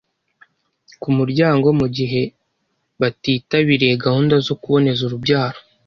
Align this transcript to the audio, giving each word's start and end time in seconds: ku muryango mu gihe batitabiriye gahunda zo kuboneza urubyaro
ku 1.01 1.09
muryango 1.17 1.67
mu 1.79 1.87
gihe 1.97 2.21
batitabiriye 3.01 3.93
gahunda 4.05 4.35
zo 4.45 4.53
kuboneza 4.61 5.01
urubyaro 5.07 5.59